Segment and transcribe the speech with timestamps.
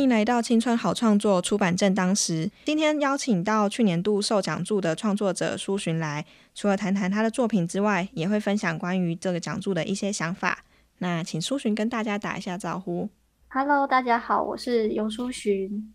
[0.00, 2.50] 欢迎来到青春好创作出版正当时。
[2.64, 10.64] 今天邀请到去年度受奖助的创作者苏洵来，除了谈谈他的作品之外，也会分享关于这个奖助的一些想法。
[11.00, 13.10] 那请苏洵跟大家打一下招呼。
[13.48, 15.92] Hello，大家好，我是尤苏洵。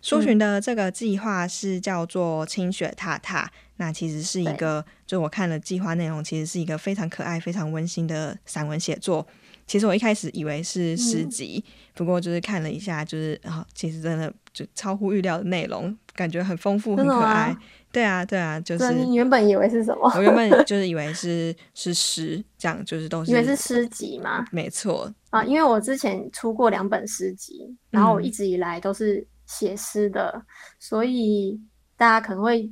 [0.00, 9.26] 苏洵的这个计划是叫做“清雪踏踏”，那其实是一个，就我看了计划内容，其实是一个非常可爱、非常温馨的散文写作。
[9.72, 17.56] 其实我一开始以为是诗集，不过就是看了一下，就是啊，其实真的就超乎预料的内容，感觉很丰富、很可爱。
[17.90, 20.12] 对啊，对啊，就是你原本以为是什么？
[20.14, 24.44] 我原本就是以为是是诗，这样就是都是以为是诗集吗？
[24.52, 30.44] 没错啊，因为我之前出过两本诗集，然后我一直以来都是写诗的，
[30.78, 31.58] 所以
[31.96, 32.70] 大家可能会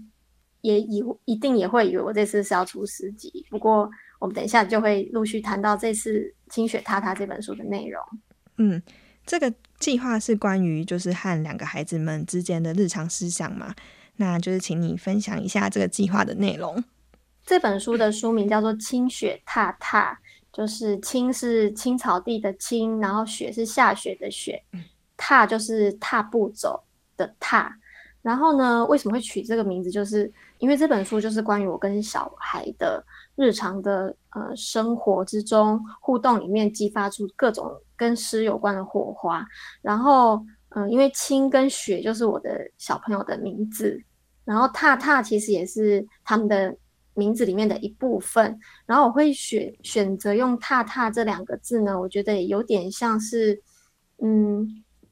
[0.61, 3.47] 也以一定也会以为我这次是要出诗集。
[3.49, 6.19] 不过我们等一下就会陆续谈到这次。
[6.51, 8.03] 《清雪踏踏》这本书的内容，
[8.59, 8.83] 嗯，
[9.25, 13.75] 这个计划是关于就是和两个孩子们之间的日常思想嘛？
[14.17, 16.83] 那就是请你分享一下这个计划的内容。
[17.47, 20.21] 这本书的书名叫做《清雪踏踏》，
[20.57, 24.63] 就是“青”是青草地的“青”，然后“雪”是下雪的“雪
[25.17, 26.83] ”，“踏”就是踏步走
[27.17, 27.75] 的“踏”。
[28.21, 29.91] 然后呢，为什么会取这个名字？
[29.91, 33.03] 就是因为这本书就是关于我跟小孩的。
[33.41, 39.43] 日常的呃生活之中互动里面激发出各种跟诗有关的火花，
[39.81, 40.45] 然后
[40.77, 43.99] 嗯，因为青跟雪就是我的小朋友的名字，
[44.45, 46.77] 然后踏踏其实也是他们的
[47.15, 53.59] 名字里面的一部分，然后我会选选择用踏踏这两个字呢，我觉得有点像是
[54.23, 54.69] 嗯，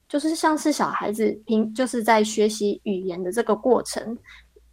[0.07, 4.19] 就是像是小孩子平就是在学习语言的这个过程，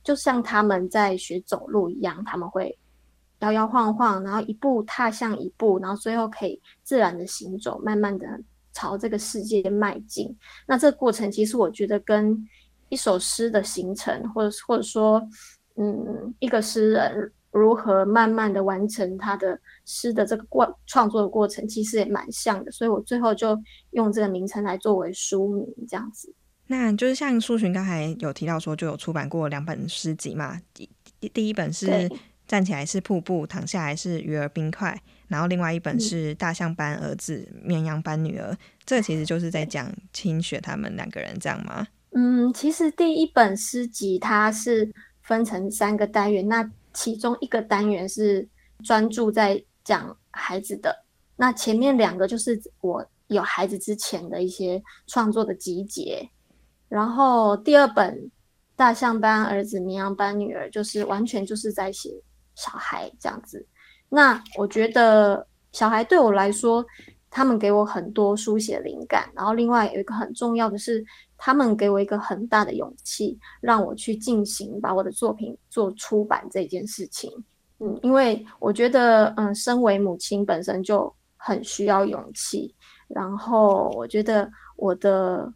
[0.03, 2.77] 就像他们在学走路一样，他们会。
[3.39, 8.25] 摇摇晃晃，然后一步踏向一步，然后最后可以自然的行走，慢慢的
[8.71, 10.35] 朝这个世界迈进。
[10.65, 12.35] 那这个过程，其实我觉得跟
[12.89, 15.21] 一首诗的形成，或者或者说，
[15.75, 22.71] 嗯，一个诗人如何慢慢的完成他的诗的这个过创作的过程，其实也蛮像的。
[22.71, 26.33] 所以我最后就用这个名称来作为书名，这样子。
[26.67, 30.89] 那就是像苏洵刚才有提到说，就有出版过两本诗集嘛，第
[31.33, 32.09] 第一本是。
[32.47, 38.55] 站起来是瀑布，躺下来是鱼儿冰块，然后另外一本是大象班儿子，绵羊班女儿。
[38.85, 41.87] 这其实就是在讲清雪他们两个人，这样吗？
[42.11, 48.47] 嗯，其实第一本诗集它是分成三个单元，那其中一个单元是
[48.83, 51.03] 专注在讲孩子的，
[51.35, 56.29] 那前面两个就是我有孩子之前的一些创作的集结，
[56.87, 58.31] 然后第二本
[58.75, 62.11] 大象班儿子，绵羊班女儿，就是完全就是在写。
[62.55, 63.65] 小孩这样子，
[64.09, 66.85] 那我觉得小孩对我来说，
[67.29, 69.29] 他们给我很多书写灵感。
[69.35, 71.03] 然后另外有一个很重要的是，
[71.37, 77.29] 他们给我一个很大的勇气，让我去进行把我的作品做出版这件事情。
[77.79, 82.73] 嗯，因为我觉得，嗯，身为母亲本身就很需要勇气。
[83.09, 85.53] 然后我觉得我的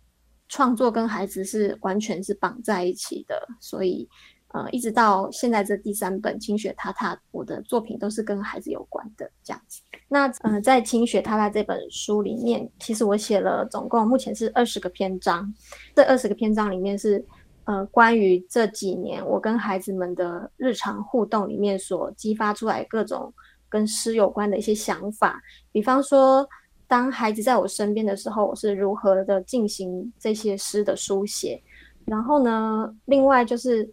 [0.50, 4.10] 创作跟孩子是完全是绑在一起的，所以。
[4.52, 9.80] 呃，一直到现在这第三本《清雪踏踏》，我的作品都是跟孩子有关的这样子。
[10.08, 15.54] 那呃，在《清雪踏踏》这本书里面，其实我写了总共目前是二十个篇章。
[15.94, 17.24] 这二十个篇章里面是
[17.66, 23.32] 呃，关于这几年我跟孩子们的日常互动里面所激发出来各种
[23.70, 25.40] 跟诗有关的一些想法。
[25.72, 26.50] 比方说，
[26.88, 31.62] 当孩子在我身边的时候，我是如何的进行这些诗的书写。
[32.06, 33.88] 然后呢，另外就是。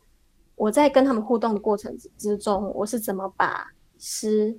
[0.56, 3.66] 我在跟他们互动的过程之中，我是怎么把
[3.98, 4.58] 诗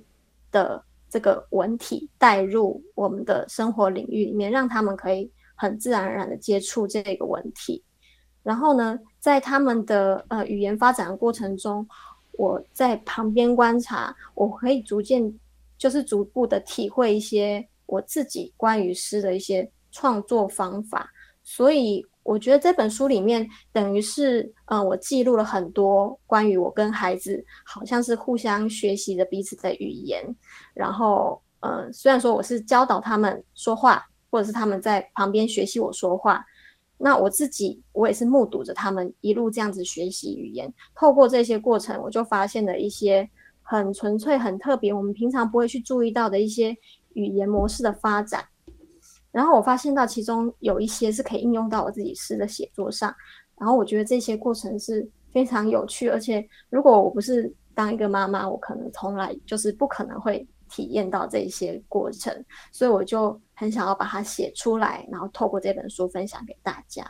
[0.50, 7.82] 的这个文体带入我们的生活领域里面，让他们可以很自然而然的接触这个文体。
[8.44, 11.86] 然后呢，在他们的呃语言发展的过程中，
[12.32, 15.34] 我在旁边观察，我可以逐渐
[15.76, 21.10] 就是逐步的体会一些我自己关于诗的一些创作方法。
[21.48, 22.04] 所以。
[22.24, 30.22] 我觉得这本书里面等于是，嗯，我记录了很多关于我跟孩子好像是互相学习的彼此的语言。
[30.74, 36.44] 然后，嗯，虽然说我是教导他们说话，或者是他们在旁边学习我说话，
[36.98, 43.26] 那我自己，我也是目睹着他们一路这样子学习语言，透过这些过程，我就发现了一些
[43.62, 46.76] 很纯粹、很特别，我们平常不会去注意到的一些
[47.14, 48.44] 语言模式的发展。
[49.38, 53.14] 然后我发现到其中有一些是可以应用到我自己诗的写作上，
[53.56, 60.44] 然后我觉得这些过程是非常有趣，而且如果我不是当一个妈妈，我可能从来就是不可能会。
[60.70, 67.02] 体验到这些过程，所以我就很想要把它写出来，然后透过这本书分享给大家。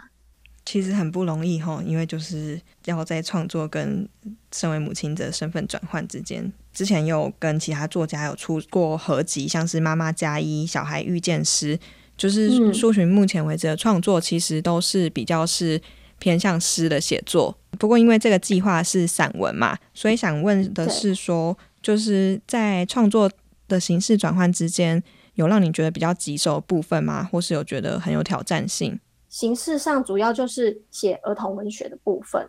[0.64, 4.08] 其实很不容易哈，因为就是要在创作跟
[4.52, 6.52] 身为母亲的身份转换之间。
[6.72, 11.76] 之前有跟其他作家有出过合集，像是《妈妈加一》《小孩遇见诗》，
[12.18, 15.80] 就是苏洵目前为止的创作其实都是比较是
[16.18, 17.56] 偏向诗的写作。
[17.78, 23.30] 不过因为这个计划是散文嘛，所以想问的是说，就是在创作。
[23.68, 25.02] 的形式转换之间，
[25.34, 27.22] 有让你觉得比较棘手的部分吗？
[27.30, 28.98] 或是有觉得很有挑战性？
[29.28, 32.48] 形式上主要就是写儿童文学的部分，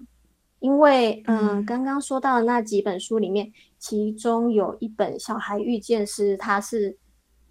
[0.61, 6.95] 因为嗯，刚刚说到的那几本书里面，其中有一本《小孩遇见诗》，它是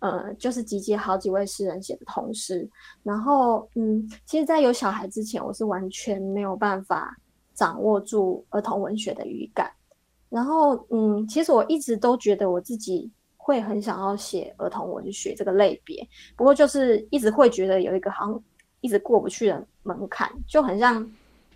[0.00, 2.68] 呃，就是集结好几位诗人写的童诗。
[3.02, 7.16] 然后嗯，其实，在有小孩之前，我是完全没有办法
[7.54, 9.70] 掌握住儿童文学的语感。
[10.28, 13.10] 然后嗯，其实我一直都觉得我自己。
[13.40, 16.06] 会很想要写儿童文学这个类别，
[16.36, 18.42] 不过就是一直会觉得有一个好像
[18.82, 21.10] 一直过不去的门槛，就很像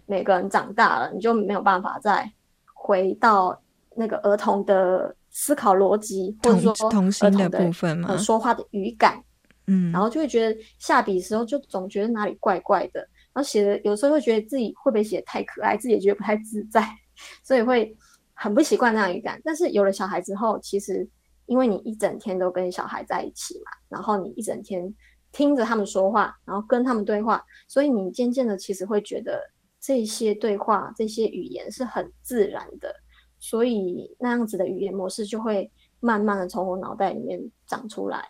[0.07, 2.33] 每个人长大了，你就没有办法再
[2.73, 3.61] 回到
[3.95, 9.21] 那个儿童的思考逻辑，或者说童心的部分嘛，说话的语感，
[9.67, 13.01] 嗯，然后就会觉得下笔的时候就总觉得哪里怪怪的，
[13.33, 16.87] 然后写的有时候会觉得自己会不会写的太可爱，自己也觉得不太自在，
[17.43, 17.97] 所以会
[18.35, 19.41] 很不习惯那样语感。
[19.43, 21.09] 但是有了小孩之后，其实。
[21.47, 24.95] 因为你一整天都跟小孩在一起嘛，然后你一整天
[25.33, 29.43] 听着他们说话，然后跟他们对话，所以你渐渐的其实会觉得
[29.79, 32.95] 这些对话、这些语言是很自然的，
[33.43, 35.69] 所以那样子的语言模式就会
[35.99, 38.25] 慢慢的从我脑袋里面长出来，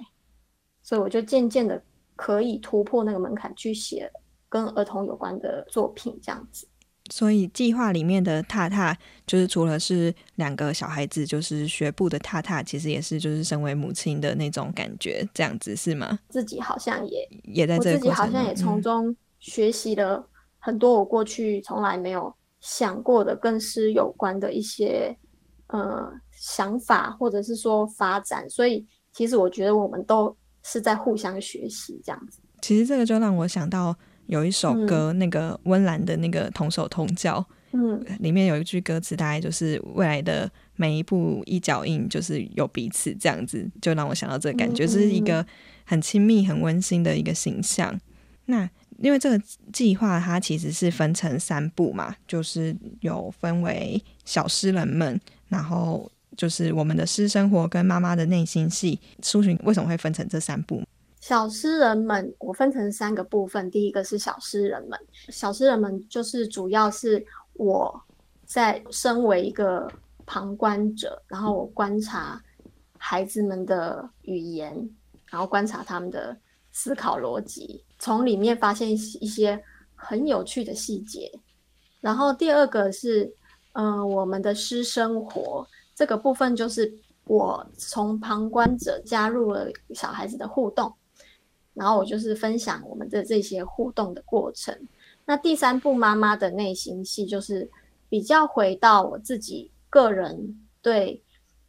[0.82, 1.82] 所以我就渐渐的
[2.16, 4.10] 可以突破那个门槛去写
[4.48, 6.66] 跟儿童有关的作品，这样子。
[7.10, 16.18] 所以计划里面的踏踏，就是除了是两个小孩子，就是学步的踏踏，其实也是就是身为母亲的那种感觉，这样子是吗？
[16.30, 20.26] 自己好像也也在这个过程，自己好像也从中学习了
[20.58, 25.14] 很多我过去从来没有想过的跟诗有关的一些
[25.66, 28.48] 呃想法，或者是说发展。
[28.48, 32.40] 所以其实我觉得我们都是在互相学习这样子。
[32.62, 33.94] 其实这个就让我想到。
[34.26, 45.44] 有一首歌，那个温岚的那个同手同脚，嗯，里面有一句歌词，大概就是未来的每一步一脚印，就是有彼此这样子，就让我想到这个感觉，这是一个
[45.84, 47.98] 很亲密、很温馨的一个形象。
[48.46, 48.68] 那
[48.98, 58.98] 因为这个计划它其实是分成三步嘛，就是有分为小诗人们，然后就是我们的私生活跟妈妈的内心戏。
[59.22, 60.82] 苏洵为什么会分成这三步？
[61.20, 63.70] 小诗人们，我分成三个部分。
[63.70, 64.98] 第一个是小诗人们，
[65.28, 67.24] 小诗人们就是主要是
[67.54, 68.02] 我
[68.44, 69.88] 在身为一个
[70.26, 72.42] 旁观者，然后我观察
[72.98, 74.74] 孩子们的语言，
[75.26, 76.36] 然后观察他们的
[76.72, 79.62] 思考逻辑，从里面发现一些
[79.94, 81.30] 很有趣的细节。
[82.00, 83.32] 然后第二个是，
[83.74, 86.92] 嗯，我们的私生活这个部分，就是
[87.26, 90.92] 我从旁观者加入了小孩子的互动。
[91.74, 94.76] 然后我就是分享我们的这些互动的过程。
[95.24, 97.70] 那第三部妈妈的内心戏，就是
[98.08, 101.22] 比较回到我自己个人对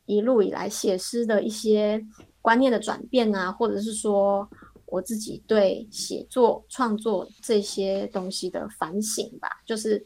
[0.07, 2.03] 一路以来写诗的一些
[2.41, 4.49] 观念的转变啊，或者是说
[4.93, 9.49] 我自己对写作创作这些东西的反省吧。
[9.65, 10.05] 就是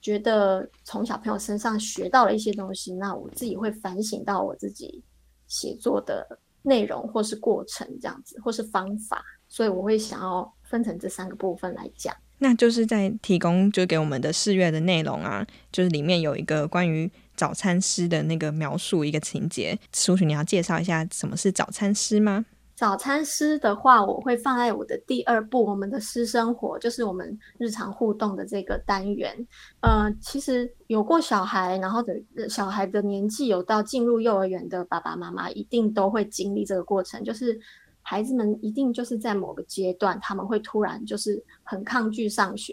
[0.00, 5.02] 觉得从小朋友身上学到了一些东西，那我自己会反省到我自己
[5.48, 9.24] 写作的内容或是过程这样子，或是方法。
[9.48, 22.44] 所以我会想要分成这三个部分来讲，那就是在提供就给我们的四月的内容啊，就是里面有一个关于早餐师的那个描述一个情节，苏洵你要介绍一下什么是早餐师吗？
[22.78, 29.34] 早餐诗的话，我会放在我的第二部，我们的私生活，就是我们日常互动的这个单元。
[29.80, 32.14] 呃，其实有过小孩，然后的
[32.48, 37.58] 小孩的年纪有到进入幼儿园的爸爸妈妈，一定都会经历这个过程，就是。
[38.00, 42.72] 孩子们一定就是在某个阶段，他们会突然就是很抗拒上学，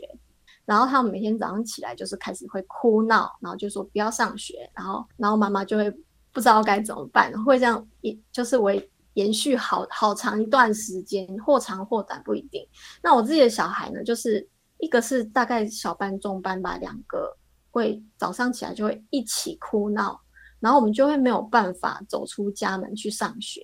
[0.63, 5.91] 然后他们每天早上起来就是开始会哭闹，然后就说不要上学，然后然后妈妈就会
[6.31, 12.65] 不知道该怎么办，会这样一就是为延续好好长一段时间，或长或短不一定。
[13.03, 17.36] 那我自己的小孩呢，就是一个是大概小班、中班吧，两个
[17.72, 20.22] 会早上起来就会一起哭闹，
[20.60, 23.62] 然后我们就会没有办法走出家门去上学。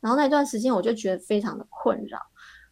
[0.00, 2.20] 然后那段时间我就觉得非常的困扰，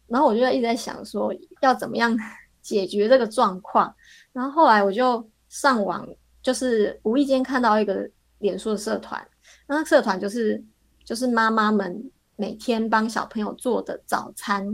[0.07, 2.15] 然后我就一直在想说要怎么样
[2.61, 3.93] 解决这个状况。
[4.31, 6.07] 然后后来我就上网，
[6.41, 9.27] 就是无意间看到一个脸书的社团，
[9.67, 10.63] 那社团就是
[11.05, 14.65] 就是妈妈们每天帮小朋友做的早餐，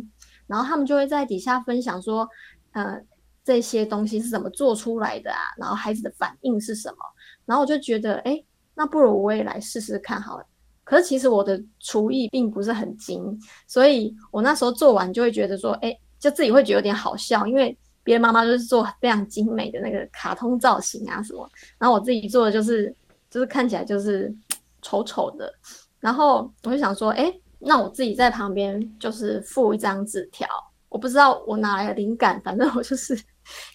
[0.48, 2.28] 然后他们就会在底下分享说，
[2.72, 3.00] 呃，
[3.44, 5.40] 这些东西是怎么做出来的啊？
[5.58, 6.98] 然后孩子的反应是什么？
[7.46, 10.46] 然后我就觉得，哎，那不如我也来试试看好了。
[10.84, 21.48] 可是其实我的厨艺并不是很精，所以我那时候做完就会觉得说，哎，就自己会觉得有点好笑，因为别的妈妈就是做非常精美的那个卡通造型啊什么，
[21.78, 22.94] 然后我自己做的就是
[23.30, 24.34] 就是看起来就是
[24.82, 25.54] 丑丑的，
[26.02, 30.46] 然后我就想说，哎，那我自己在旁边就是附一张纸条，
[30.90, 33.18] 我不知道我哪来的灵感，反正我就是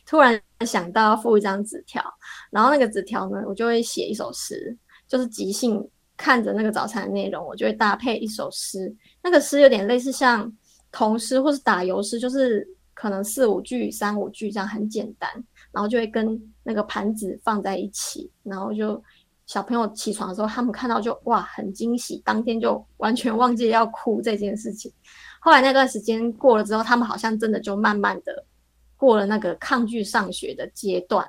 [0.05, 2.05] 突然想到要附一张纸条，
[2.51, 4.77] 然后那个纸条呢，我就会写一首诗，
[5.09, 5.89] 就是即兴。
[6.19, 8.91] 看着那个早餐的内容，我就会搭配一首诗。
[9.23, 10.51] 那个诗有点类似像
[10.91, 15.31] 童诗或是打油诗，就是可能四五句、三五句这样很简单，
[15.71, 18.95] 然后就会跟那个盘子放在一起，然后就
[19.47, 24.93] 小朋友起床的时候，他们看到就哇很惊喜，当天就完全忘记要哭这件事情。
[25.41, 28.45] 后来那段时间过了之后，他们好像真的就慢慢的
[28.97, 31.27] 过了那个抗拒上学的阶段，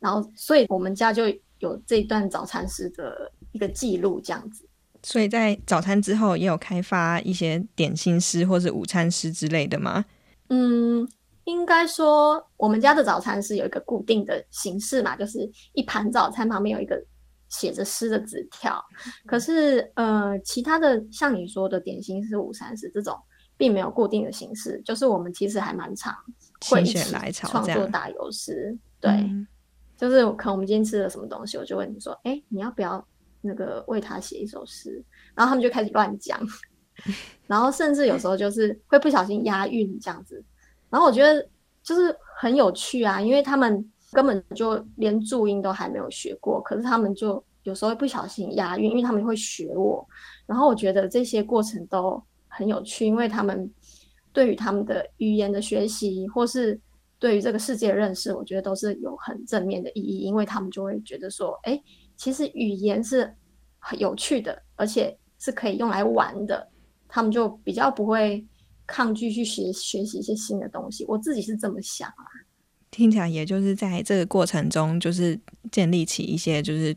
[0.00, 1.24] 然后所以我们家就
[1.58, 3.30] 有这一段早餐诗的。
[3.52, 4.66] 一个记录这样子，
[5.02, 10.02] 所以在早餐之后也有开发一些点心师或是午餐师之类的吗？
[10.48, 11.06] 嗯，
[11.44, 16.96] 应该说我们家的早餐是有一个固定的形式嘛，就是一盘早餐旁边有一个
[17.52, 18.84] 写着诗的纸条。
[19.24, 23.16] 可是呃，其他的像你说的点心是五三十这种，
[23.56, 26.12] 并没有固定的形式，就是我们其实还蛮常
[26.68, 26.98] 会一起
[27.32, 28.76] 创作打油诗。
[29.00, 29.30] 对，
[29.96, 33.06] 就是可能我们今天吃了什么东西，我就问你说，哎，你要不要？
[33.44, 35.04] 那个为他写一首诗，
[35.34, 36.40] 然后他们就开始乱讲，
[37.48, 40.40] 然后甚至有时候就是会不小心押韵这样子，
[40.88, 41.44] 然后我觉得
[41.82, 50.06] 就是很有趣啊，因为他们根本就连注音都还没有学过，可是他们就有时候会不小心押韵，因为他们会学我，
[50.46, 53.68] 然后我觉得这些过程都很有趣，因为他们
[54.32, 56.80] 对于他们的语言的学习，或是
[57.18, 61.82] 对于这个世界认识，我觉得都是有很正面的意义，因为他们就会觉得说，哎。
[62.14, 63.34] 其实语言是
[63.80, 66.68] 很有趣的，而且是可以用来玩的。
[67.08, 68.46] 他们就比较不会
[68.86, 71.04] 抗拒去学学习一些新的东西。
[71.08, 72.24] 我自己是这么想啊。
[72.92, 75.36] 听起来也就是在这个过程中，就是
[75.72, 76.94] 建立起一些就是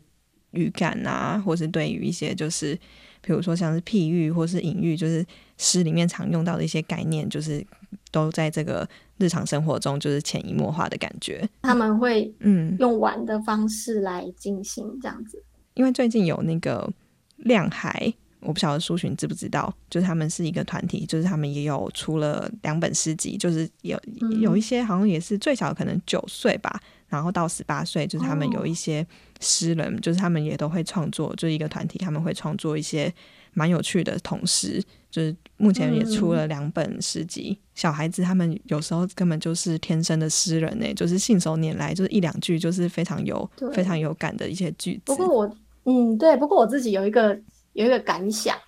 [0.52, 2.78] 语感啊，或是对于一些就是
[3.20, 5.26] 比如说像是譬喻或是隐喻，就是
[5.58, 7.66] 诗里面常用到的一些概念，就是
[8.12, 8.88] 都在这个。
[9.18, 15.42] 日常生活中就是潜移默化的感觉，他们会嗯用玩的方式来进行这样子。
[15.72, 16.92] 因为最近有那个
[17.38, 24.00] 亮海，我不晓得苏洵知不知道，就是他们是一个团体，就是他们也有出了两本诗集，就是有
[24.40, 29.06] 有一些好像也是最小可能九岁吧，然后到十八岁，就是他们有一些
[29.40, 33.12] 诗人，就是他们也都会创作，就是一个团体，他们会创作一些
[33.54, 34.82] 蛮有趣的同时。
[35.08, 45.00] 就是目前也出了两本诗集，小孩子他们有时候根本就是天生的诗人呢，就是信手拈来，就是一两句就是非常有非常有感的一些句子。
[45.06, 47.34] 不过我嗯对，不过我自己有一个
[47.76, 48.58] 有一个感想，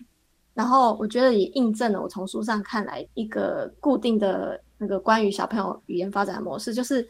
[0.55, 7.07] 然后我觉得也印证了我从书上看来一个固定的那个关于小朋友语言发展的模式，就是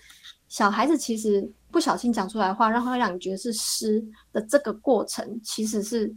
[0.49, 4.02] 小孩子其实不小心讲出来的话，让他让你觉得是诗
[4.33, 6.14] 的这个过程，其实是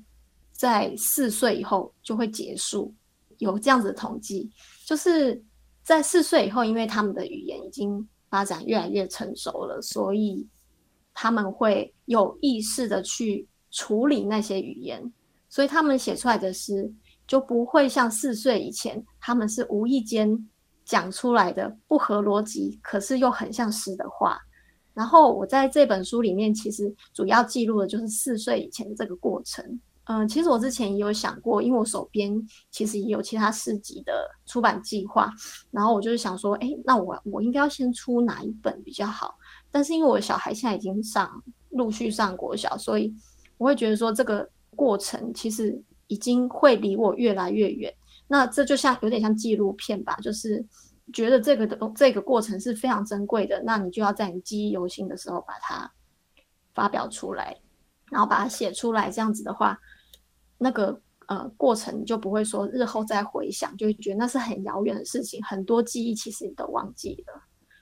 [0.52, 2.94] 在四岁以后就会结束。
[3.40, 4.48] 有这样子的统计，
[4.86, 5.44] 就是
[5.82, 10.48] 在四岁以后，因为他们的语言已经发展越来越成熟了，所以
[11.12, 15.12] 他们会有意识的去处理那些语言，
[15.52, 16.92] 所以他们写出来的诗
[17.28, 20.50] 就不会像四岁以前，他们是无意间
[20.86, 24.40] 讲出来的不合逻辑，可是又很像诗的话。
[24.94, 29.80] 然后我在这本书里面，其实主要记录的就是四岁以前的这个过程。
[30.06, 32.34] 嗯，其实我之前也有想过，因为我手边
[32.72, 35.32] 其实也有其他四级的出版计划，
[35.70, 39.36] 然后我就是想说，哎，那我我应该要先出哪一本比较好？
[39.70, 43.14] 但是因为我小孩现在已经上陆续上国小，所以
[43.58, 47.94] 我会觉得说这个过程其实已经会离我越来越远。
[48.28, 50.66] 那这就像有点像纪录片吧，就是
[51.14, 55.92] 觉得这个的这个过程是非常珍贵的，那你就要在你记忆犹新的时候把它
[56.74, 57.58] 发表出来，
[58.10, 59.78] 然后把它写出来，这样子的话。
[60.64, 67.42] 那个呃过程就不会说日后再回想就会觉得那是很遥远的事情，很多记忆其实你都忘记了。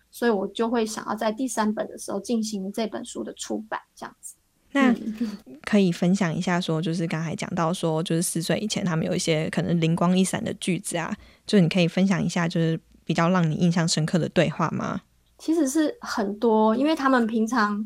[0.09, 4.37] 所以我就会想要在第三本的时候进行这本书的出版，这样子。
[4.71, 4.95] 那
[5.65, 15.01] 可以分享一下，说就是刚才讲到说，就是四岁以前他们有一些可能灵光一闪的句子啊，就你可以分享一下，就是比较让你印象深刻的对话吗？
[15.39, 17.83] 其实是很多，因为他们平常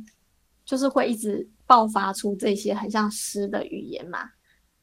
[0.65, 4.29] 就是会一直爆发出这些很像诗的语言嘛，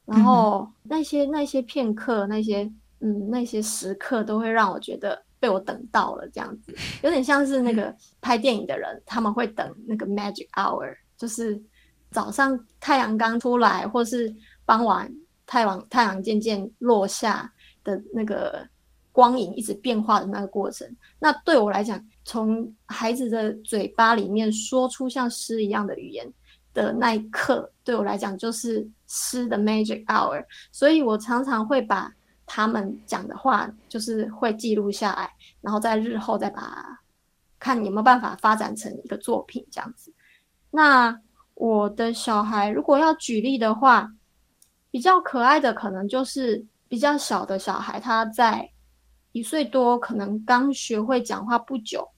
[0.07, 2.63] 然后那些那些片刻，那些
[3.01, 11.63] 嗯那些时刻，都会让我觉得被我等到了，这样子有点像是那个 拍电影的人，他们会等那个 magic hour，就是。
[12.11, 15.13] 早上太阳刚出来，或是傍晚
[15.47, 17.53] 太阳太阳渐渐落下
[17.85, 18.67] 的那个
[19.13, 20.89] 光影一直变化的那个过程，
[21.19, 26.27] 那对我来讲，从孩子的嘴巴里面说出像诗一样的语言
[26.75, 30.45] 的那一刻，对我来讲就是诗的 magic hour。
[30.73, 32.13] 所以我常常会把
[32.47, 37.01] 他们讲的话，就是会记录下来，然后在日后再把
[37.59, 40.13] 看有没有办法发展成一个作品这样子。
[40.71, 41.21] 那。
[41.61, 44.11] 我的小孩，如果要举例的话，
[44.91, 48.67] 比较可爱的可能就是比较小的小孩，他在
[49.33, 52.09] 一岁多，可能刚学会讲话不久，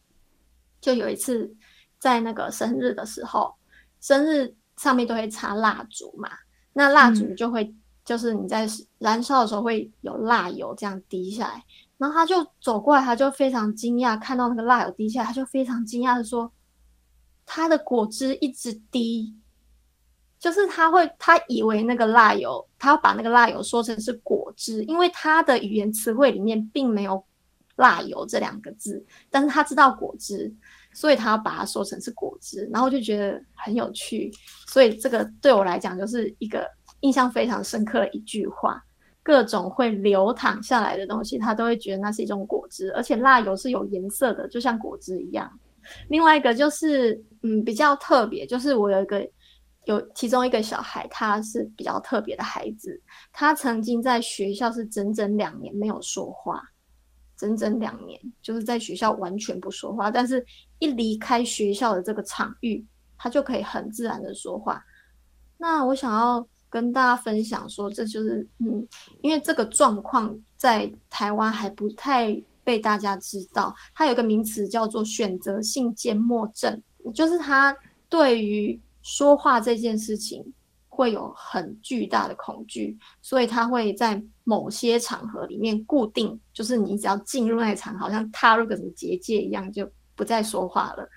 [0.80, 1.52] 就有一次
[1.99, 3.52] 在那个生日的时候，
[4.00, 6.30] 生日上面都会插蜡烛嘛，
[6.72, 8.64] 那蜡烛就会就是你在
[9.00, 11.64] 燃烧的时候会有蜡油这样滴下来，
[11.99, 16.49] 然后他就走过来，他就非常惊讶，看到那个蜡油滴下来，他就非常惊讶的说。
[17.54, 19.30] 他的果汁一直滴，
[20.38, 27.23] 就是他会，他以为那个蜡油，他把那个蜡油说成是果汁，因为他的语言词汇里面并没有
[27.76, 30.50] 蜡油这两个字，但是他知道果汁，
[30.94, 34.32] 所以他要把它说成是果汁，然后就觉得很有趣，
[34.66, 36.66] 所以这个对我来讲就是一个
[37.00, 38.82] 印象非常深刻的一句话，
[39.23, 45.52] 各种会流淌下来的东西，他都会觉得那是一种果汁，而且蜡油是有颜色的，就像果汁一样。
[46.08, 49.28] 另外一个就是，嗯，比较特别，就是我有一个
[49.84, 53.00] 有其中一个小孩，他是比较特别的孩子，
[53.32, 56.62] 他曾经在学校是整整两年没有说话，
[57.36, 60.45] 整整两年，就是在学校完全不说话，但是
[60.78, 62.84] 一离开学校的这个场域，
[63.18, 64.84] 他就可以很自然的说话。
[65.58, 68.86] 那我想要跟大家分享说，这就是嗯，
[69.21, 72.42] 因为这个状况在台湾还不太。
[72.64, 76.82] 被大家知道，他有个名词叫做选择性缄默症，
[77.14, 77.76] 就是他
[78.08, 80.44] 对于说话这件事情
[80.88, 91.08] 会有很巨大的恐惧，所以他会在某些场合里面固定，就是你只要进入那场，好像踏入个什么结界一样，就不再说话了。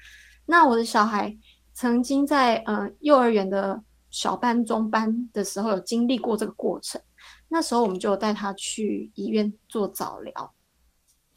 [0.46, 1.36] 那我的小孩
[1.74, 7.02] 曾经在呃幼儿园的小班、中班的时候有经历过这个过程，
[7.50, 10.54] 那时候我们就带他去医院做早疗。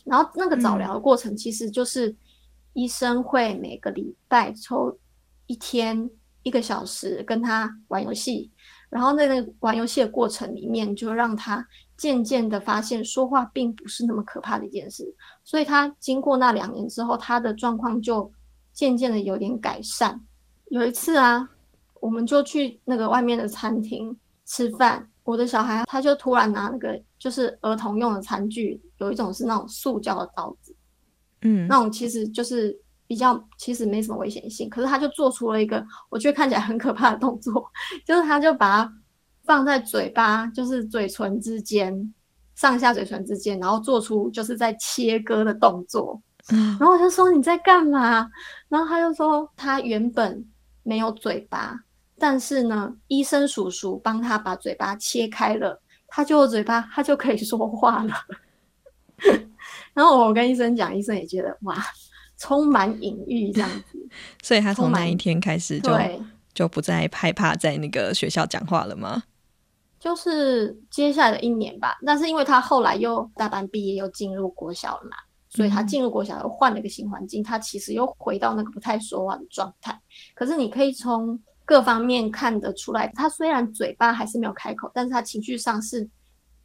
[0.05, 2.15] 然后那个早疗的过程，其实就是
[2.73, 4.97] 医生会每个礼拜抽
[5.47, 6.11] 一天
[6.43, 8.51] 一个小时跟他玩游戏，
[8.89, 15.05] 然后在那个玩游戏的过程里面，就让他渐渐的发现说话并不是那么可怕的一件事。
[15.45, 18.31] 所以他经过那两年之后，他的状况就
[18.73, 20.21] 渐渐的有点改善。
[20.71, 21.49] 有一次啊，
[22.01, 26.99] 我们就去那个外面的餐厅吃饭，我的小孩他就突然拿那个。
[27.19, 30.75] 就是儿童用的餐具，有一种是那种塑胶的刀子，
[31.43, 37.65] 嗯，那种其实就是比较其实没什么危险性，可是他就做出了一个我觉得看起来很可怕的动作，
[38.05, 38.93] 就是他就把它
[39.45, 42.15] 放在嘴巴，就是嘴唇之间，
[42.55, 48.29] 上下嘴唇之间，然后做出就是在切割的动作，然后我就说你在干嘛？
[48.69, 50.45] 然后他就说他原本
[50.83, 51.79] 没有嘴巴，
[52.19, 55.81] 但是呢，医生叔叔帮他把嘴巴切开了。
[56.11, 58.15] 他就嘴巴，他就可以说话了。
[59.95, 61.77] 然后我跟医生讲，医生也觉得哇，
[62.39, 64.09] 充满隐喻这样子。
[64.43, 65.93] 所以他从那一天开始就
[66.55, 69.23] 就不再害怕在那个学校讲话了吗？
[69.99, 71.99] 就是接下来的一年吧。
[72.07, 75.17] 但是因为他后来又大班毕业，又进入国小了嘛，
[75.49, 79.99] 所以他进入国小又换了一个新环境，他其实又回到那个不太说话的状态。
[80.35, 81.39] 可是你可以从。
[81.69, 86.09] 各方面看得出来，他虽然嘴巴还是没有开口，但是他情绪上是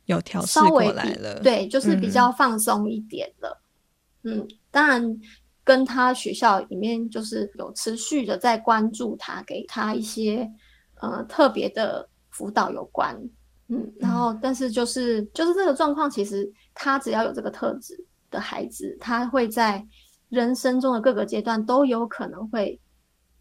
[0.05, 1.39] 有调试过来了。
[1.41, 3.61] 对，就是比较放松一点了。
[4.23, 5.19] 嗯，当然
[5.63, 10.49] 跟他学校里面就是有持续的在关注他，给他一些
[11.01, 13.15] 呃特别的辅导有关。
[13.67, 17.97] 嗯，然后但是就是就是这个状况，其实他只要有这个特质
[18.29, 19.85] 的孩子，他会在
[20.29, 22.79] 人生中的各个阶段都有可能会。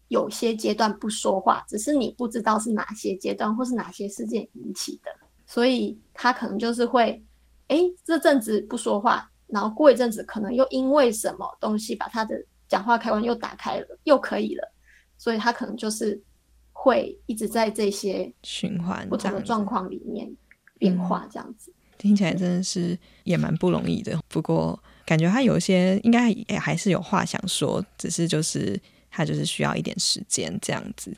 [0.09, 5.09] 有些阶段不说话，只是你不知道是哪些阶段或是哪些事件引起的，
[5.53, 7.23] 所以他可能就是会，
[7.67, 12.35] 哎，这阵子不说话，然后过一阵子可能又因为什么东西把他的
[12.67, 14.73] 讲话开关又打开了，又可以了，
[15.15, 16.19] 所以他可能就是
[16.71, 20.27] 会一直在这些循环不同的状况里面
[20.79, 24.19] 变化，这样子听起来真的是也蛮不容易的。
[24.27, 31.15] 不过感觉他有一些应该也还是有话想说，只是就是他就是需要一点时间这样子。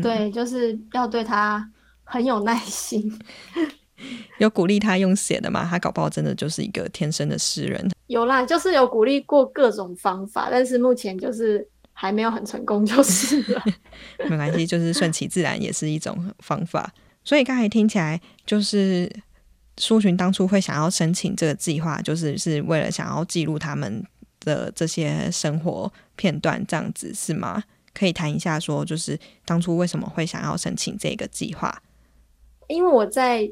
[0.00, 1.68] 对，就是要对他
[2.08, 3.16] 很有耐心。
[4.38, 5.66] 有鼓励他用写的吗？
[5.68, 7.90] 他搞不好真的就是一个天生的诗人。
[8.06, 13.62] 有啦，就是有鼓励过各种方法，但是目前就是还没有很成功，就是了。
[14.30, 16.92] 没关系，就是顺其自然也是一种方法。
[17.24, 19.10] 所以刚才听起来，就是
[19.76, 24.02] 苏群当初会想要申请这个计划，就是是为了想要记录他们
[24.38, 27.64] 的这些生活片段，这样子是吗？
[27.92, 31.82] 可以谈一下，说就是当初为什么会想要申请这个计划？
[32.68, 33.50] 因为我在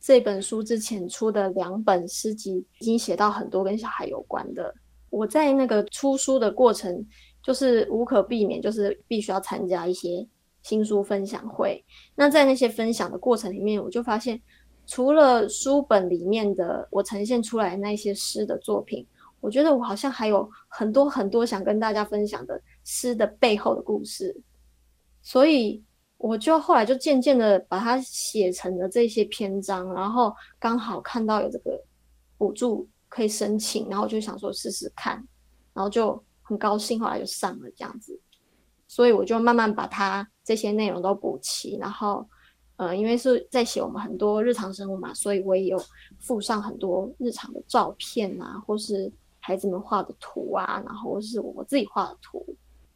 [0.00, 4.74] 这本书之前出的两本诗集已经写到很多跟小孩有关的。
[5.10, 7.06] 我在那个出书的过程，
[7.42, 10.26] 就是无可避免，就是必须要参加一些
[10.62, 11.84] 新书分享会。
[12.14, 14.40] 那在那些分享的过程里面，我就发现，
[14.86, 19.06] 除了书本里面的我呈现出来那些诗的作品，
[19.40, 22.60] 我觉得我好像还有很多很多想跟大家分享的。
[22.84, 24.36] 诗的背后的故事，
[25.22, 25.80] 所以
[26.22, 31.76] 我就后来就渐渐的把它写成了这些篇章，然后刚好看到有这个
[32.38, 35.16] 补助可以申请，然后就想说试试看，
[35.74, 38.16] 然后就很高兴，后来就上了这样子，
[38.86, 42.24] 所以我就慢慢把它这些内容都补齐，然后
[42.76, 45.82] 呃，因为是在写我们很多日常生活嘛，所以我也有
[46.20, 52.46] 附上很多日常的照片啊，或是孩子们画的图啊，然后是我自己画的图。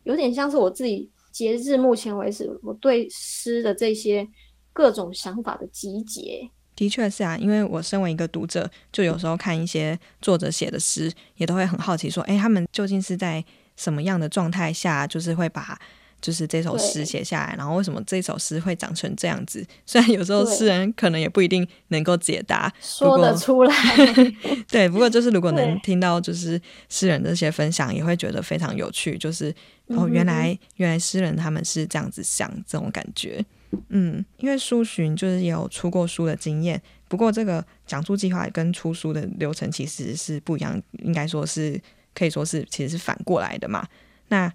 [0.04, 4.26] 有点像是我自己截至目前为止，我对诗的这些
[4.72, 6.48] 各种想法的集结。
[6.74, 13.44] 的确是啊，因为我身为一个读者，就有时候看一些作者写的诗，也都会很好奇，说，哎，他们究竟是在
[13.76, 15.78] 什么样的状态下，就是会把。
[16.26, 19.64] 就是这首诗写下来，然后为什么这首诗会长成这样子？
[19.86, 23.72] 虽然有时候诗人可能也不一定能够解答，说得出来。
[24.66, 29.16] 对，不过就是如果能听到就是诗人这些分享，也会觉得非常有趣。
[29.16, 29.54] 就是
[29.86, 33.44] 哦，原来原来诗人他们是这样子想，这种感觉。
[33.90, 41.80] 嗯，因为书寻就是也有出过书的经验，不过这个讲述计划跟出书的流程其实是不一样，应该说是
[42.12, 43.86] 可以说是其实是反过来的嘛。
[44.26, 44.52] 那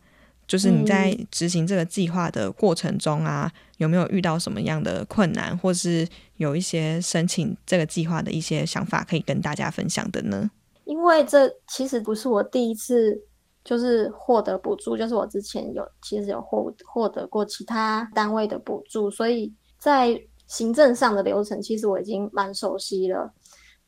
[0.51, 10.51] 就是你在执行这个计划的过程中啊，有没有遇到什么样的困难，或是有一些申请这个计划的一些想法可以跟大家分享的呢？
[10.83, 13.17] 因为这其实不是我第一次
[13.63, 23.31] 就是获得补助，就是我之前有其实有获获得过其他单位的补助，所以在行政上的流程其实我已经蛮熟悉了。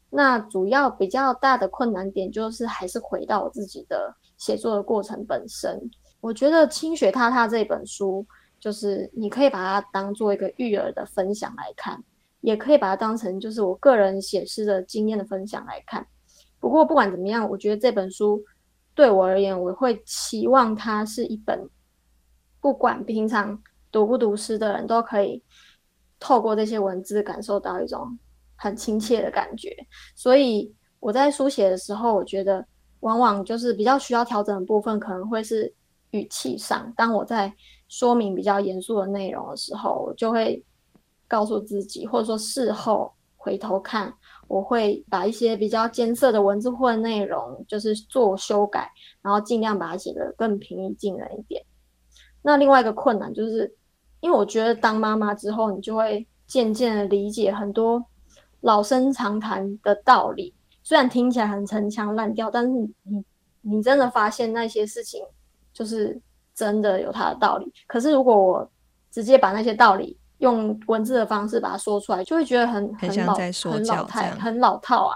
[0.10, 5.78] 那主要比较大的困难点就是还是回到我自己的写作的过程本身。
[6.24, 8.26] 我觉得《清雪踏踏》这本书，
[8.58, 12.02] 就是你可以把它当做一个育儿的分享来看，
[12.40, 16.08] 也可以把它当成就是我个人写诗的经验的分享来看。
[16.62, 18.42] 不过不管怎么样，我觉得这本书
[18.96, 21.70] 对我而言，我会期望它是一本
[22.62, 25.44] 不管平常读不读诗的人都可以
[26.22, 28.18] 透过这些文字感受到一种
[28.56, 29.76] 很亲切的感觉。
[30.16, 32.66] 所以我在书写的时候，我觉得
[33.02, 35.74] 往往就是比较需要调整的部分，可能会是。
[36.14, 37.52] 语气上，当我在
[37.88, 40.64] 说明比较严肃的内容的时候，我就会
[41.28, 44.14] 告诉自己，或者说事后回头看，
[44.48, 48.90] 我会把一些比较艰涩的文字或内容，就是做修改，
[49.24, 51.66] 然后尽量把它写得更平易近人一点。
[52.44, 53.76] 那另外一个困难就是，
[54.20, 58.06] 因为我觉得当妈妈之后，你就会渐渐的理解很多
[58.62, 63.26] 老生常谈的道理，虽然听起来很陈腔滥调，但是你
[63.62, 65.26] 你真的发现那些事情。
[65.74, 66.20] 就是
[66.54, 68.72] 真的有它的道理，可是如果我
[69.12, 75.16] 直接把那些道理用文字的方式把它说出来，就会觉得很很老、很老态、很老套啊。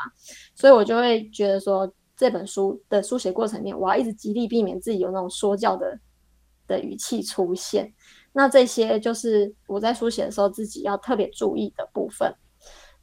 [0.55, 5.99] 所以我就会觉得说，这本书的书写过程里面，我要一直极力避免自己有那种说教的
[6.67, 7.93] 的语气出现。
[8.33, 12.33] 那这些就是我在书写的时候自己要特别注意的部分。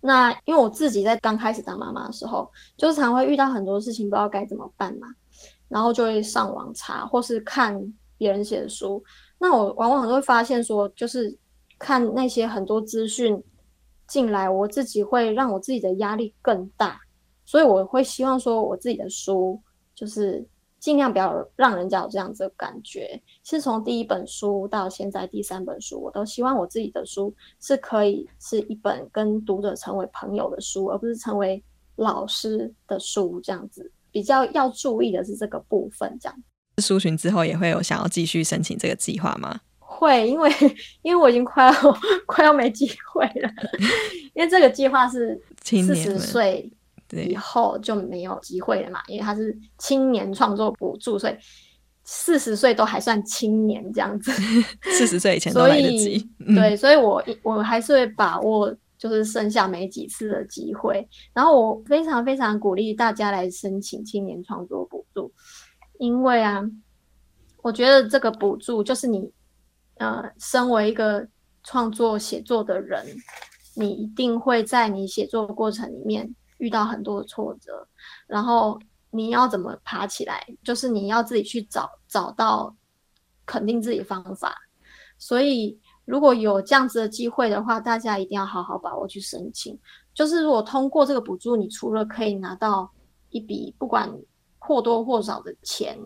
[0.01, 5.09] 那因为我自己在刚开始当妈妈的时候，就是常会遇到很多事情，不知道该怎么办嘛。
[5.69, 7.81] 然后就会上网查，或是看
[8.17, 9.03] 别人写的书。
[9.39, 11.37] 那我往往都会发现说，就是
[11.79, 13.43] 看那些很多资讯
[14.07, 17.01] 进来，我自己会让我自己的压力更大。
[17.45, 19.61] 所以我会希望说，我自己的书
[19.95, 20.47] 就是
[20.79, 23.21] 尽量不要让人家有这样子的感觉。
[23.43, 31.63] 其实从第一本书到现在第三本书，我都希望我自己的书是可以是一本跟读者成为朋友的书，而不是成为
[31.97, 33.93] 老师的书这样子。
[34.15, 36.39] 比较要注意的是这个部分，这样。
[36.81, 39.61] 苏洵之后也会有想要继续申请这个计划吗？
[39.81, 40.53] 会，因为
[41.03, 41.73] 因为我已经快要
[42.27, 43.51] 快要没机会了，
[44.35, 46.73] 因为这个计划是四十岁
[47.11, 51.35] 以后就没有机会了嘛，因为它是青年创作补助，所以
[52.05, 54.31] 四十岁都还算青年这样子。
[54.97, 56.29] 四十岁以前都来得及。
[56.55, 58.73] 对，所以我我还是会把握，
[59.05, 61.07] 就是剩下没几次的机会。
[61.35, 65.31] 然后我非常非常鼓励大家来申请青年创作补助，
[65.99, 66.65] 因为啊，
[67.63, 69.31] 我觉得这个补助就是你。
[69.99, 71.25] 呃，身为一个
[71.63, 73.07] 创作写作的人，
[73.77, 77.87] 你一定会在你写作的过程里面遇到很多的挫折，
[78.27, 78.77] 然后
[79.13, 80.45] 你要怎么爬起来？
[80.65, 82.75] 就是你要自己去找找到
[83.47, 84.53] 肯定自己方法。
[85.17, 89.79] 所以，如果有这样子的机会的话，大家一定要好好把握去申请。
[90.13, 92.91] 就是如果通过这个补助，你除了可以拿到
[93.31, 94.13] 一笔不管
[94.59, 95.99] 或多或少的钱，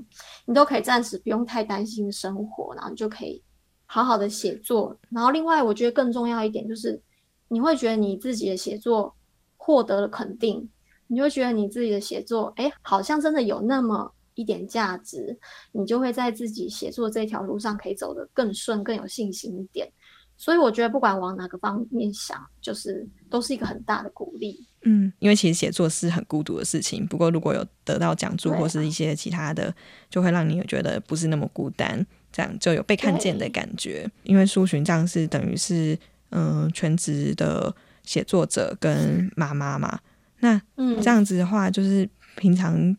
[0.44, 3.42] 你都可以暂时不用太担心生活，然后你就可以。
[3.90, 7.00] 好好的写作，然后另外我觉得更重要一点就是，
[7.48, 9.16] 你会觉得你自己的写作
[9.56, 10.68] 获得了肯定，
[11.06, 15.36] 你会觉得你自己的写作，哎，好像真的有那么一点价值，
[15.72, 19.90] 你就会在自己写作这条路上可以走得更顺、更有信心一点。
[20.36, 24.64] 所以我觉得不管往哪个方面想，就是都是一个很大的鼓励。
[24.82, 29.74] 嗯，因为其实写作是很孤独的事情，不过如果有得到讲座或是一些其他的，
[30.08, 32.06] 就会让你觉得不是那么孤单。
[32.30, 35.98] 这样就有被看见的感觉，因为苏洵这样是等于是
[36.30, 37.74] 嗯全职的
[38.04, 39.98] 写作者跟妈妈嘛，
[40.38, 42.96] 那这样子的话，就是平常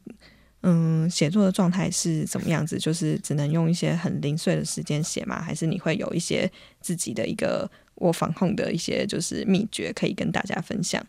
[0.62, 2.78] 嗯写作的状态是怎么样子？
[2.78, 5.42] 就是只能用一些很零碎的时间写吗？
[5.42, 11.06] 还是你会有一些自己的一个我防控的一些就是秘诀可以跟大家分享？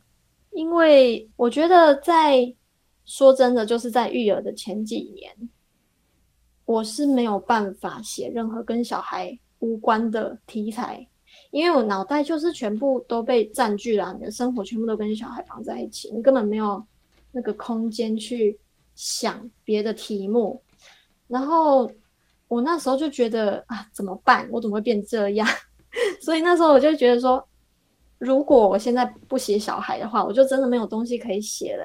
[0.53, 2.55] 因为我觉得在
[3.05, 5.33] 说真的，就是在育儿的前几年。
[6.65, 11.05] 我是没有办法写任何跟小孩无关的题材，
[11.51, 16.81] 因为我脑袋就是全部都被占据了，你的生活全部都跟小孩绑在一起，你根本没有
[17.33, 18.57] 那个空间去
[19.01, 20.63] 想别的题目。
[21.27, 21.91] 然后
[22.49, 24.47] 我那时候就觉得啊，怎么办？
[24.53, 25.49] 我怎么会变这样？
[26.21, 27.43] 所以那时候我就觉得说，
[28.19, 31.85] 如果我现在不写小孩的话，我就真的没有东西可以写了。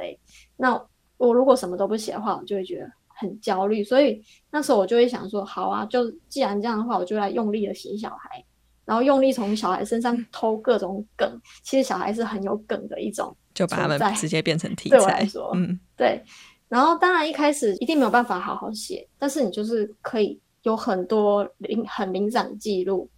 [0.58, 0.80] 那
[1.17, 2.91] 我如果什么都不写的话，我就会觉得。
[3.17, 8.43] 很焦虑，所以那时候我就会想说，好啊，就既然这样的话，我就来用力的写小孩，
[8.84, 11.41] 然后用力从小孩身上偷各种梗。
[11.63, 14.97] 其实小孩是很有梗的一种，就把他们直接变成题材。
[14.97, 16.21] 对我来说，嗯，对。
[16.67, 23.10] 然后当然一开始一定没有办法好好写，但是你就是可以有很多零很零散的记录，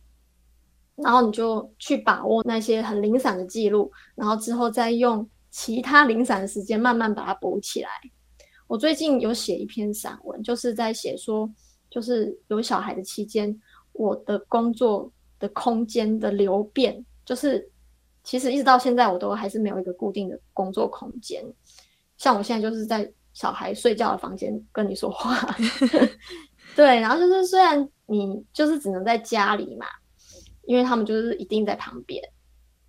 [0.95, 7.89] 然后你就去把握那些很零散的记录，然后之后再用其他零散的时间慢慢把它补起来。
[8.67, 11.49] 我最近有写一篇散文，就是在写说，
[11.89, 13.57] 就是有小孩的期间，
[13.93, 17.71] 我的工作的空间的流变，就是
[18.25, 21.41] 其实一直到现在，我都还是没有一个固定的工作空间。
[22.17, 25.37] 像我现在就是在小孩睡觉的房间跟你说话，
[26.75, 29.85] 对，然后就是虽然你就是只能在家里嘛，
[30.65, 32.19] 因为他们就是一定在旁边，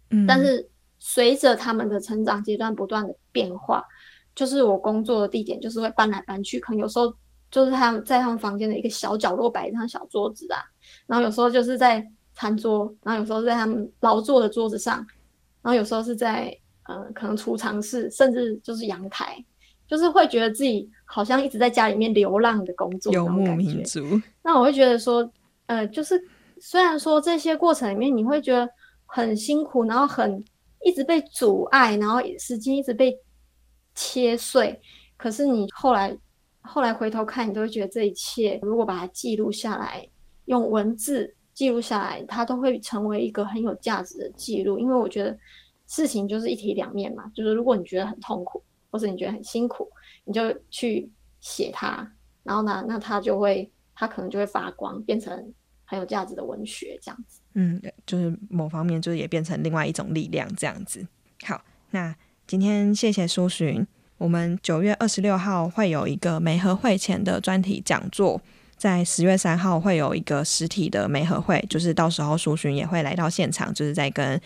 [0.09, 0.67] 嗯，但是
[0.99, 3.85] 随着他们的成长阶段不断的变化。
[4.35, 7.13] 就是我工作的地点，就是会搬来搬去，可能有时候
[7.51, 10.63] 就是他们在他们房间的一个小角落摆一张小桌子啊，
[11.09, 14.99] 然后有时候就是在餐桌，然后有时候在他们劳作的桌子上，
[15.61, 19.45] 然后有时候是在呃可能储藏室，甚至就是阳台，
[19.89, 24.01] 就是会觉得自己好像一直在家里面流浪的工作，游牧民族。
[24.43, 25.29] 那我会觉得说，
[25.67, 26.23] 呃，就是
[26.61, 28.69] 虽然说这些过程里面你会觉得
[29.07, 30.45] 很辛苦，然后很
[30.85, 33.19] 一直被阻碍，然后时间一直被。
[34.01, 34.81] 切碎，
[35.17, 36.17] 可是你后来
[36.61, 40.09] 后来回头看，你都会觉得这一切，如果把它记录下来，
[40.45, 44.79] 用文字记录下来，它都会成为一个很有价值的记录。
[44.79, 45.37] 因为我觉得
[45.89, 49.89] 事情就是一体两面嘛，就是如果你觉得很痛苦，或者你觉得很辛苦，
[50.25, 52.09] 你就去写它，
[52.43, 55.53] 然后呢，那它就会，它可能就会发光，变成
[55.85, 57.41] 很有价值的文学这样子。
[57.55, 61.07] 嗯，就是某方面就是也变成另外一种力量这样子。
[61.45, 62.15] 好，那。
[62.47, 63.87] 今天谢谢苏洵。
[64.17, 68.41] 我们九月二十六号会有一个梅和会前的专题讲座，
[68.75, 74.41] 在十月三号会有一个实体的梅和会，就是到时候苏洵也会来到现场，就是在跟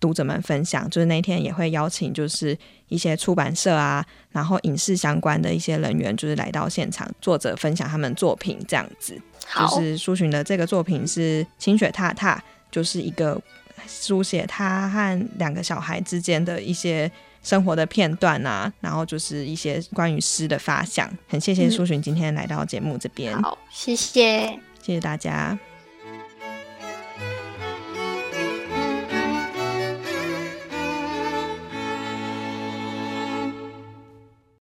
[0.00, 0.88] 读者们分享。
[0.90, 2.56] 就是那天也会邀请，就是
[2.88, 9.20] 一些出版社啊，然后影视相关的一些人员，就是来到现场，作者分享他们作品这样子。
[9.58, 12.36] 就是苏洵的这个作品是《清雪踏踏》，
[12.70, 13.40] 就是一个
[13.86, 17.10] 书写他和两个小孩之间的一些。
[17.40, 21.08] 生活的片段啊，然后就是一些关于诗的发想。
[21.28, 25.56] 很谢谢苏洵今天来到节目这边，好，谢谢，谢谢大家。